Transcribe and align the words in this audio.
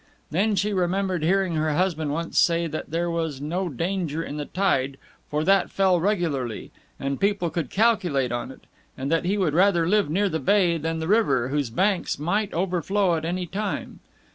Then 0.31 0.55
she 0.55 0.73
remembered 0.73 1.21
hearing 1.23 1.53
her 1.53 1.75
husband 1.75 2.11
once 2.11 2.35
say 2.39 2.65
that 2.65 2.89
there 2.89 3.07
was 3.07 3.39
no 3.39 3.69
danger 3.69 4.23
in 4.23 4.37
the 4.37 4.45
tide, 4.47 4.97
for 5.29 5.43
that 5.43 5.69
fell 5.69 5.99
regularly, 5.99 6.71
and 6.99 7.19
people 7.19 7.51
could 7.51 7.69
calculate 7.69 8.31
on 8.31 8.49
it, 8.49 8.61
and 8.97 9.11
that 9.11 9.25
he 9.25 9.37
would 9.37 9.53
rather 9.53 9.87
live 9.87 10.09
near 10.09 10.27
the 10.27 10.39
bay 10.39 10.79
than 10.79 10.97
the 10.97 11.07
river, 11.07 11.49
whose 11.49 11.69
banks 11.69 12.17
might 12.17 12.51
overflow 12.51 13.15
at 13.15 13.25
any 13.25 13.45
time. 13.45 13.99